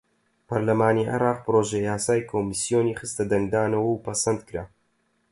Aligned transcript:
پەڕلەمانی 0.47 1.09
عێراق 1.11 1.39
پڕۆژەیاسای 1.45 2.27
کۆمیسیۆنی 2.29 2.97
خستە 2.99 3.23
دەنگدانەوە 3.31 3.89
و 3.91 4.01
پەسەندکرا. 4.05 4.63